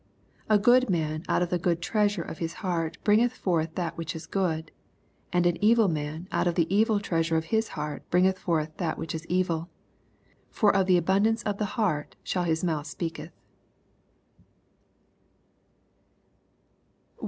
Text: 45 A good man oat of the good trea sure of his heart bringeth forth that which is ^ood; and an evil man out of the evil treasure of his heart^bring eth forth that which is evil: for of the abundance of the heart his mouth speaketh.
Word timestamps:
45 0.47 0.57
A 0.57 0.59
good 0.63 0.89
man 0.89 1.23
oat 1.29 1.43
of 1.43 1.49
the 1.51 1.59
good 1.59 1.79
trea 1.79 2.07
sure 2.09 2.25
of 2.25 2.39
his 2.39 2.53
heart 2.65 2.97
bringeth 3.03 3.33
forth 3.33 3.75
that 3.75 3.95
which 3.99 4.15
is 4.15 4.25
^ood; 4.25 4.69
and 5.31 5.45
an 5.45 5.63
evil 5.63 5.87
man 5.87 6.27
out 6.31 6.47
of 6.47 6.55
the 6.55 6.65
evil 6.75 6.99
treasure 6.99 7.37
of 7.37 7.45
his 7.53 7.69
heart^bring 7.77 8.25
eth 8.25 8.39
forth 8.39 8.75
that 8.77 8.97
which 8.97 9.13
is 9.13 9.27
evil: 9.27 9.69
for 10.49 10.75
of 10.75 10.87
the 10.87 10.97
abundance 10.97 11.43
of 11.43 11.59
the 11.59 11.77
heart 11.77 12.15
his 12.23 12.63
mouth 12.63 12.87
speaketh. 12.87 13.31